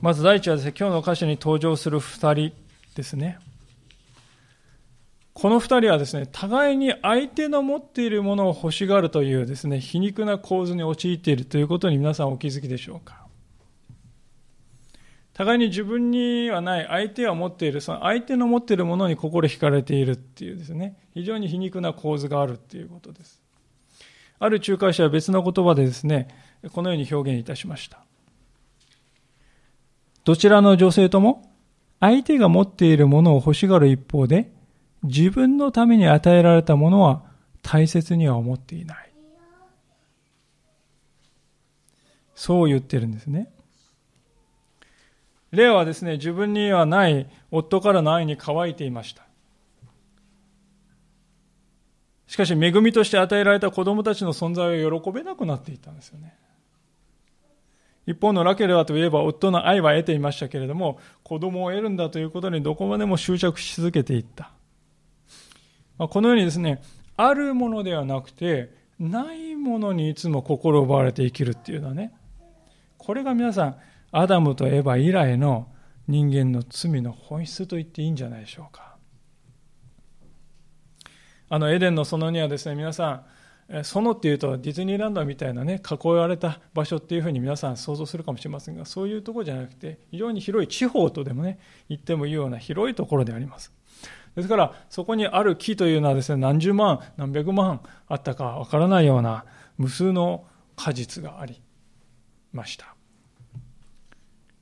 [0.00, 2.56] まず第一はですね、今日の歌詞に登場する2人
[2.94, 3.38] ですね。
[5.32, 13.27] この2人はですね、互いに相手の持っているものを欲しがるというですね、皮肉な構図に陥っているということに皆さんお気づきでしょうか。
[15.38, 23.40] 互いに自分にはない相手は持っている、その相手の持っているものに心惹かれているっていうですね、非常に皮肉な構図があるっていうことです。
[24.40, 26.26] ある仲介者は別の言葉でですね、
[26.72, 28.00] このように表現いたしました。
[30.24, 31.48] どちらの女性とも
[32.00, 34.50] 相手が持っているものを欲しがる一方で、
[35.04, 37.22] 自分のために与えられたものは
[37.62, 39.12] 大切には思っていない。
[42.34, 43.52] そう言ってるんですね。
[45.50, 49.22] レアはですね、自分にはない夫からの愛に乾いていました。
[52.26, 56.34] しかし、恵みとして与えられた子供たちの存在を喜べなくなっていたんですよね。
[58.06, 64.50] 一方のラケルはといえば夫の愛は得ていましたけれども、子供を得るんだということにどこまでも執着し続けていった。
[65.98, 66.82] このようにですね、
[67.16, 72.12] あるものではなくて、ないものにいつも心を奪われて生きるっていうのはね、
[72.96, 73.76] これが皆さん、
[74.10, 75.68] アダムとエヴァ以来の
[76.06, 78.96] 人間の罪の本質と言っていいんじゃないでしょうか。
[81.50, 83.24] あのエデンの園にはですね、皆さ
[83.70, 93.72] ん、園っていうとディズニーランドみたいなね、囲われた場所っていうふうに皆さん想像するかもしれませんが、そういうとこじゃなくて、非常に広い地方とでもね、言ってもいいような広いところであります。
[94.36, 99.44] ですから、そこにある木というのはですね、何十万、何百万あったかわからないような
[99.76, 100.46] 無数の
[100.76, 101.60] 果実があり
[102.52, 102.97] ました。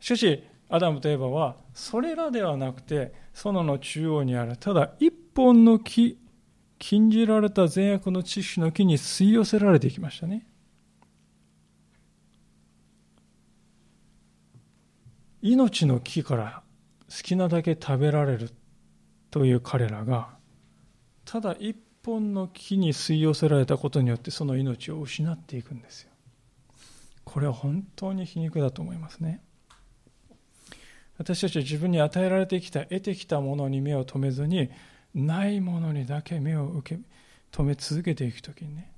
[0.07, 6.17] しかし、アダムとエバは、それらではなくて、園の中央にある、ただ一本の木、
[6.79, 10.47] 禁じられた善悪の知識の木に吸い寄せられていきましたね。
[15.43, 16.63] 命の木から
[17.09, 18.53] 好きなだけ食べられる
[19.33, 20.37] という彼らが、
[21.25, 26.13] ただ一本の木に吸い寄せられたことによってその命を失っていくんですよ。
[27.25, 29.43] これは本当に皮肉だと思いますね。
[31.19, 34.71] 私たちは自分に与えられてきた得てきたものに目を留めずに
[35.15, 37.01] ないものにだけ目を受け
[37.53, 38.91] 止め続けていく時にね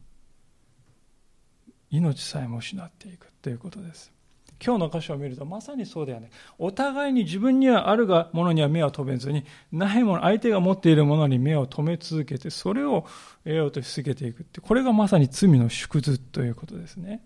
[1.90, 4.12] 命さえも失っていくということです。
[4.64, 6.30] 今日の箇所を見るとまさにそうだよね。
[6.58, 13.06] お互いに自分にはあるがものには目を留めずにないもの相手が持っているものに目を留め続けてそれを
[13.44, 17.22] 得ようとし続けていくってこれがまさに罪の縮図ということですね。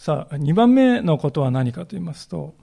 [0.00, 2.54] さあ、2番目のことは何かと言いますと、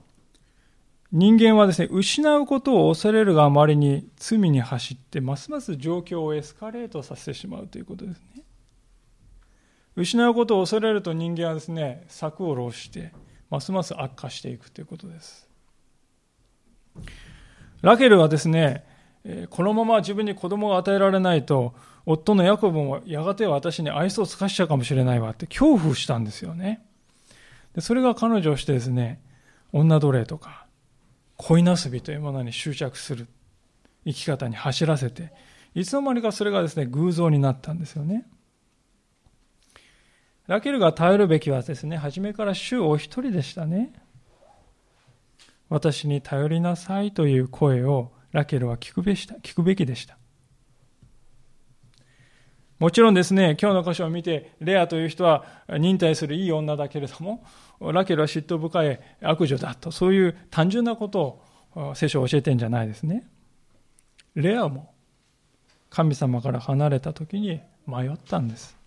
[1.12, 8.42] 人間はですね、失うことを恐れるがあまりに罪に走って、ますます状況をエスカレートさせてしまうということですね。
[9.94, 13.12] 失うことを恐れると人間はですね、策を浪して、
[13.50, 15.48] ますます悪化していくということです。
[17.82, 18.84] ラケルはですね、
[19.50, 21.72] このまま自分に子供が与えられないと、
[22.04, 26.84] 夫のヤコブもやがて私に愛想を尽かしちゃうかもしれないわって恐怖したんですよね。
[27.80, 29.20] それが彼女をしてですね、
[29.72, 30.66] 女奴隷とか、
[31.36, 33.28] 恋なすびというものに執着する
[34.04, 35.32] 生き方に走らせて、
[35.74, 38.26] いつの間にかそれがですね、偶像になったんですよね。
[40.46, 43.92] ラケルが頼るべきはですね、初めから主お一人でしたね。
[45.68, 50.16] 私に頼りなさいという声をラケルは聞くべした聞くべきでした。
[52.78, 57.44] もちろんですね、今日の箇所を見て、レアという人は忍耐するいい女だけれども、
[57.80, 61.42] ラケルは嫉妬深い悪女だと、そういう単純なこと
[61.74, 63.26] を聖書を教えてんじゃないですね。
[64.36, 64.92] レアも
[65.90, 68.78] 神様から離れた時に迷ったんです。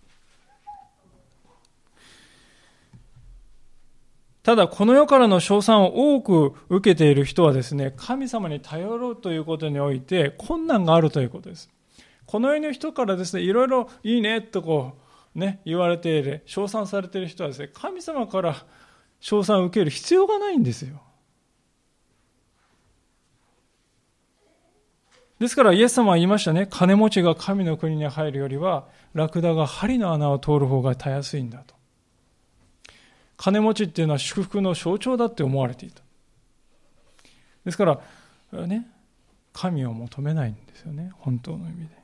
[4.42, 11.68] ただ、この世からの称賛を多く受けている人はですね、神様に頼ろうということにおいて困難があるということです。
[12.32, 14.96] この世の人からですね、いろいろいいねとこ
[15.36, 18.56] う、ね、言われている、称賛されている人はですね、神様から
[19.20, 21.02] 称賛を受ける必要がないんですよ。
[25.38, 31.74] ですからイエス様は言いましたね、金持ちが神の国に入るよりは、ラクダが針の穴を通る方がたやすいんだと。
[33.36, 36.00] 金持ちっていうのは祝福の象徴だって思われていた。
[37.66, 38.00] ですか
[38.52, 38.88] ら、ね、
[39.52, 42.01] 神を求めないんですよね、本当の意味で。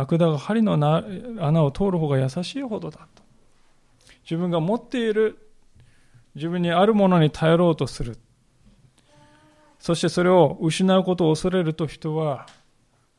[0.00, 3.22] ラクダが針の穴を通る方が優しいほどだと。
[4.24, 5.38] 自分が持っている
[6.34, 8.16] 自分にあるものに頼ろうとする。
[9.78, 12.46] そしてそれを失うことを恐れると人は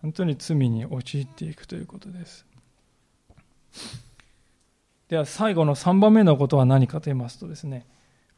[0.02, 2.46] 本当に罪に陥っていくということです。
[5.08, 7.86] では最後の3番目のことは何かと言いますとですね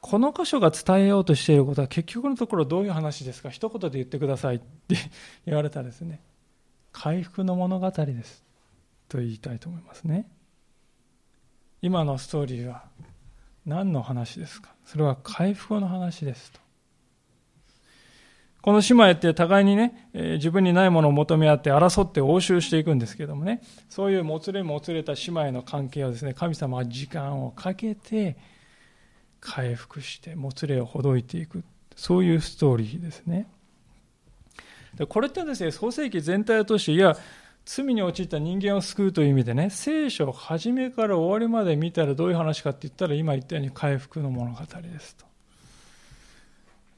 [0.02, 3.50] この箇所が伝えようとしていることは結局のところどういう話ですか？
[3.50, 4.98] 一言で言ってくださいって
[5.46, 6.20] 言われたらですね。
[6.94, 8.46] 回復の物語です。
[9.10, 10.26] と言いたいと思いますね。
[11.82, 12.86] 今のストーリーは
[13.66, 14.74] 何の話ですか？
[14.86, 16.62] それは回復の話ですと。
[18.62, 28.38] この姉妹って互いにね、え、自分にないものを求め合って争って応酬していくんですけどもね、そういうもつれもつれた姉妹の関係をですね、神様は時間をかけて
[29.42, 31.66] 回復してもつれをほどいていく、
[31.98, 33.48] そういうストーリーですね。
[34.96, 37.18] でこれってですね、創世記全体を通して、いや、
[37.66, 45.26] 罪に陥った人間を救うという意味でね、聖書を初めから終わりまで見たらどういう話かって言ったら、今言ったように回復の物語ですと。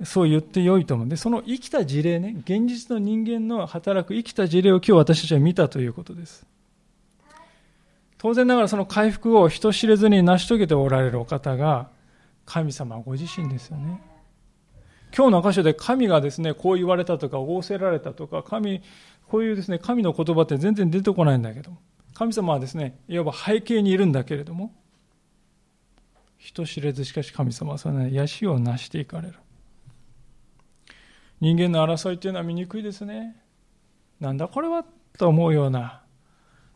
[0.03, 6.45] そう言ってよいと思うんで、その生きた事例ね、現実の人間の働く生きた事例を今日私たちは見たということです。
[8.17, 11.89] 当然ながらその回復を人知れずに成し遂げておられるお方が、
[12.45, 14.01] 神様ご自身ですよね。
[15.15, 18.81] 今日の箇所で神がですね、こう言われたとか、仰せられたとか、神、
[19.29, 21.71] こういうですね、神の言葉って全然出てこないんだけど、
[22.13, 24.73] 神様はですね、いわば背景にいるんだけれども、
[26.37, 29.35] 人知れずしかし神様はその癒しを成していかれる。
[31.39, 33.35] 人間の争いっていうのは醜いですね。
[34.19, 34.85] なんだこれは
[35.17, 36.03] と思うような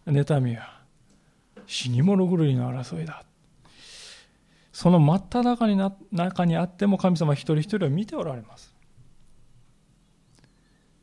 [0.07, 0.81] 妬みは
[1.67, 3.23] 死に物狂いの争いだ。
[4.71, 8.75] その真っ只中にな中にあっても神様一人一人を見ておられます。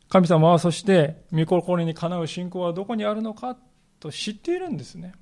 [0.08, 3.56] 神様はそして御心にかなう信仰はどこにあるのか
[3.98, 5.14] と知っているんですね。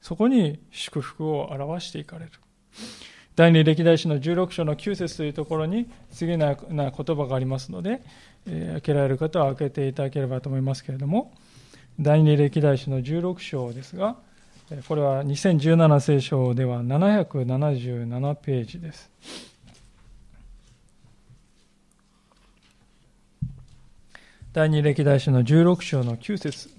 [0.00, 2.32] そこに祝福を表していかれる。
[3.36, 8.02] 第二歴代史の16章の9節というところに次のような言葉がありますので、
[8.46, 11.32] えー、開けられる方は開けていただければと思いますけれども、
[11.98, 14.16] 第二歴代史の16章ですが、
[14.86, 19.10] これは2017聖書では777ページです。
[24.52, 26.70] 第二歴代史の16章の9節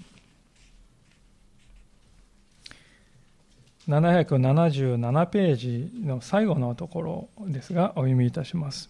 [3.90, 8.90] 777ページの最後のところですが、お読みいたします。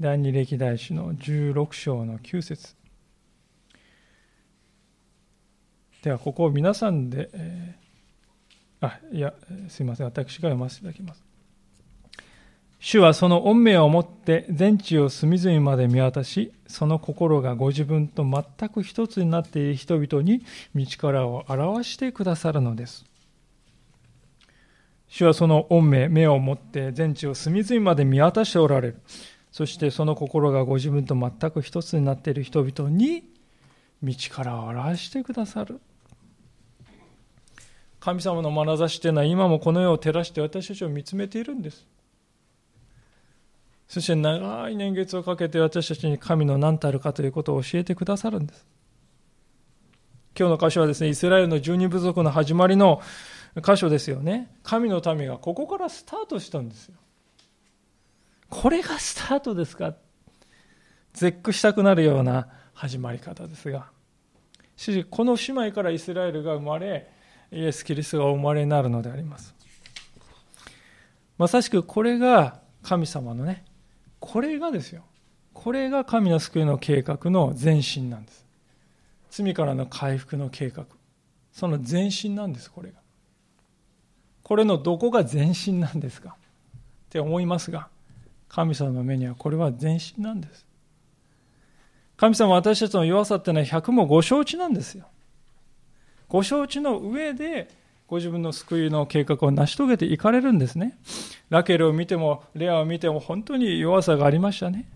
[0.00, 2.74] 第二歴代史の16章の9節
[6.02, 7.81] では、ここを皆さんで、えー、
[8.82, 9.32] あ、いや、
[9.68, 11.24] すいません、私が読ませていただきます。
[12.80, 23.04] 主はその恩命をもって全地を隅々まで見渡し、その心がご自分と全く一つになっている人々に道からを表してくださるのです。
[25.06, 29.00] 主はその恩命、目を持って全地を隅々まで見渡しておられる。
[29.52, 33.22] そしてその心がご自分と全く一つになっている人々に
[34.02, 35.80] 道からを表してくださる。
[38.02, 41.86] 神様の眼差しというのは今もこの世を照らして私たちを見つめているんです。
[43.86, 48.66] そして長い年月をかけて私たちに神の何たるかということを教えてくださるんです。
[50.36, 53.00] 今日の箇所はですね、イスラエルの十二部族の始まりの
[53.64, 54.50] 箇所ですよね。
[54.64, 56.96] 神の民がここからスタートしたんですよ。
[58.48, 59.94] これがスタートですか
[61.12, 63.90] 絶句したくなるような始まり方ですが。
[64.76, 67.11] しかし、この姉妹からイスラエルが生まれ、
[67.52, 69.54] イエス・キリストがお生まれになるのであります。
[71.36, 73.64] まさしくこれが神様のね、
[74.20, 75.04] これがですよ。
[75.52, 78.46] これが神の救いの計画の前進なんです。
[79.30, 80.86] 罪からの回復の計画。
[81.52, 82.98] その前進なんです、これが。
[84.42, 86.30] これのどこが前進なんですか？
[86.30, 86.34] っ
[87.10, 87.88] て思いますが、
[88.48, 90.66] 神様の目にはこれは前進なんです。
[92.16, 95.06] 神様私たちの弱さっていうのは百もご承知なんですよ。
[96.32, 97.68] ご承知の上で、
[98.06, 100.96] ご自分の救いの計画を成し遂げていかれるんですね。
[101.50, 104.90] ラケルを見ても、レアを見ても本当に弱さがありましたね。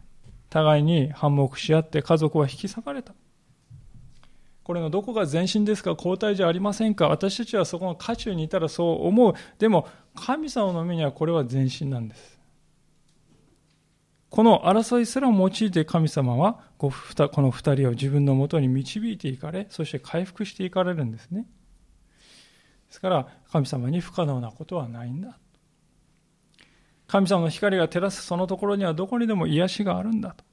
[0.48, 3.12] 互いに反目し合って家族は引き裂かれた。
[4.64, 5.90] これのどこが前進ですか？
[5.90, 7.06] 交代じゃありませんか？
[7.08, 9.34] 私たちはそこの渦中にいたらそう思う。
[9.58, 12.35] でも、神様の目にはこれは前進なんです。
[14.36, 21.46] この争いすら用いて神様はこの二人を自分のもとに導いていかれ、そして回復していかれるんですね。
[22.86, 25.38] ですから、神様に不可能なことはないんだ。
[27.06, 30.44] 神様の光が照らすそのところにはどこにでも癒しがあるんだと。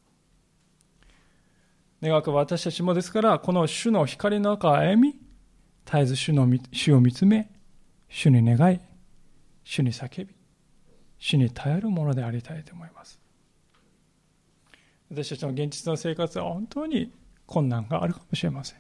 [2.02, 5.20] 願わく私たちもですから、この主の光の中を歩み、
[5.84, 7.52] 絶えず主の主を見つめ、
[8.08, 8.80] 主に願い、
[9.66, 10.34] 主に叫び、
[11.20, 13.23] 主に頼るものでありたいと思います。
[15.12, 17.12] 私たちの現実の生活は本当に
[17.46, 18.80] 困難があるかもしれません。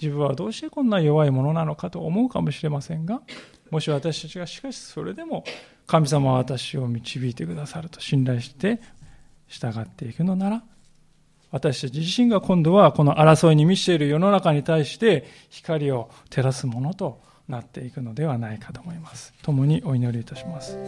[0.00, 3.22] 自分はどうしてこんな弱いものなのかと思うかもしれませんが、
[3.70, 5.44] もし私たちがしかしそれでも
[5.86, 8.80] 神様は私を導いてくださると信頼して
[9.46, 10.62] 従っていくのなら、
[11.50, 19.34] 私たち自身が今度はこの争いに満ちている世の中に対して光を照らすものとなっていくのではないかと思います。
[19.42, 20.78] 共にお祈りいたします。